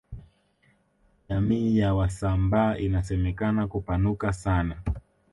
[1.29, 4.77] jamii ya wasambaa inasemekana kupanuka sana